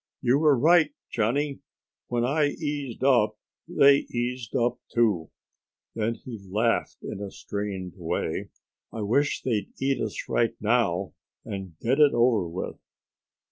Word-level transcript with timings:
"You 0.19 0.39
were 0.39 0.57
right, 0.57 0.89
Johnny. 1.11 1.59
When 2.07 2.25
I 2.25 2.45
eased 2.47 3.03
up 3.03 3.37
they 3.67 4.07
eased 4.09 4.55
up, 4.55 4.79
too." 4.91 5.29
Then 5.93 6.15
he 6.15 6.39
laughed 6.49 6.97
in 7.03 7.21
a 7.21 7.29
strained 7.29 7.93
way. 7.97 8.49
"I 8.91 9.01
wish 9.03 9.43
they'd 9.43 9.69
eat 9.79 10.01
us 10.01 10.27
right 10.27 10.55
now 10.59 11.13
and 11.45 11.77
get 11.83 11.99
it 11.99 12.15
over 12.15 12.47
with." 12.47 12.79